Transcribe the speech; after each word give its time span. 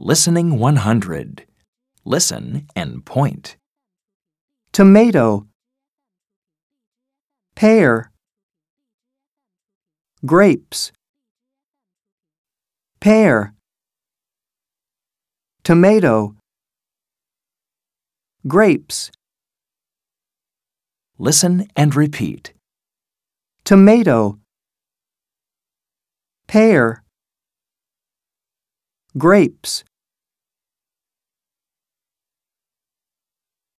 Listening 0.00 0.60
100. 0.60 1.44
Listen 2.04 2.68
and 2.76 3.04
point. 3.04 3.56
tomato, 4.70 5.48
pear, 7.56 8.12
grapes, 10.24 10.92
pear, 13.00 13.54
tomato, 15.64 16.36
grapes, 18.46 19.10
Listen 21.18 21.66
and 21.74 21.96
repeat. 21.96 22.52
tomato, 23.64 24.38
pear, 26.46 27.02
grapes, 29.18 29.82